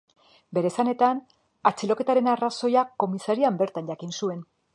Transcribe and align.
Bere 0.57 0.69
esanetan, 0.71 1.19
atxiloketaren 1.71 2.31
arrazoia 2.33 2.85
komisarian 3.05 3.61
bertan 3.65 3.91
jakin 3.93 4.19
zuen. 4.23 4.43